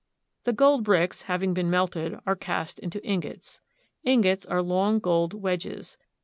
The 0.45 0.51
gold 0.53 0.83
bricks, 0.83 1.21
having 1.29 1.53
been 1.53 1.69
melted, 1.69 2.17
are 2.25 2.35
cast 2.35 2.79
into 2.79 3.05
ingots. 3.05 3.61
Ingots 4.03 4.47
are 4.47 4.63
long 4.63 4.97
gold 4.97 5.35
wedges. 5.35 5.95